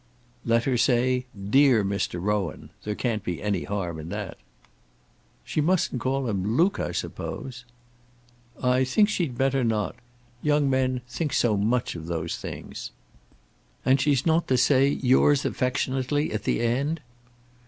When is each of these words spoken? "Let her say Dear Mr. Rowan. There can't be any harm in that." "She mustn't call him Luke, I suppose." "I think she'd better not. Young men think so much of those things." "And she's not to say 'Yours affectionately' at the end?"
"Let 0.45 0.63
her 0.63 0.77
say 0.77 1.27
Dear 1.37 1.85
Mr. 1.85 2.19
Rowan. 2.19 2.71
There 2.83 2.95
can't 2.95 3.23
be 3.23 3.39
any 3.39 3.65
harm 3.65 3.99
in 3.99 4.09
that." 4.09 4.39
"She 5.45 5.61
mustn't 5.61 6.01
call 6.01 6.27
him 6.27 6.57
Luke, 6.57 6.79
I 6.79 6.91
suppose." 6.91 7.65
"I 8.63 8.83
think 8.83 9.09
she'd 9.09 9.37
better 9.37 9.63
not. 9.63 9.95
Young 10.41 10.67
men 10.67 11.01
think 11.07 11.33
so 11.33 11.55
much 11.55 11.93
of 11.93 12.07
those 12.07 12.35
things." 12.35 12.89
"And 13.85 14.01
she's 14.01 14.25
not 14.25 14.47
to 14.47 14.57
say 14.57 14.87
'Yours 14.87 15.45
affectionately' 15.45 16.31
at 16.33 16.45
the 16.45 16.61
end?" 16.61 17.01